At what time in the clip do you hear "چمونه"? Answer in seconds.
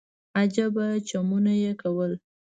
1.09-1.53